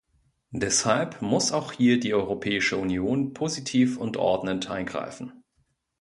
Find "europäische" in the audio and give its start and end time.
2.15-2.75